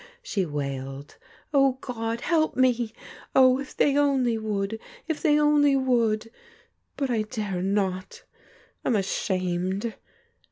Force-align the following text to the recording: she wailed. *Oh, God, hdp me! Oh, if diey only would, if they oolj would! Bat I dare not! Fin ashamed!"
she 0.23 0.47
wailed. 0.47 1.15
*Oh, 1.53 1.73
God, 1.79 2.21
hdp 2.21 2.55
me! 2.55 2.91
Oh, 3.35 3.59
if 3.59 3.77
diey 3.77 3.95
only 3.97 4.35
would, 4.35 4.79
if 5.07 5.21
they 5.21 5.35
oolj 5.35 5.85
would! 5.85 6.31
Bat 6.97 7.11
I 7.11 7.21
dare 7.21 7.61
not! 7.61 8.23
Fin 8.81 8.95
ashamed!" 8.95 9.93